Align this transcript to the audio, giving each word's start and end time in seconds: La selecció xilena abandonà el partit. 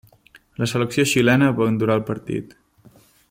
La 0.63 0.67
selecció 0.71 1.05
xilena 1.11 1.51
abandonà 1.55 1.99
el 1.99 2.05
partit. 2.09 2.57